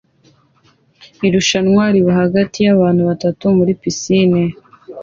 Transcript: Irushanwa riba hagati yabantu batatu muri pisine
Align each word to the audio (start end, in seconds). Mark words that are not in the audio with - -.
Irushanwa 1.27 1.83
riba 1.95 2.11
hagati 2.21 2.57
yabantu 2.67 3.01
batatu 3.09 3.43
muri 3.57 3.71
pisine 3.81 4.41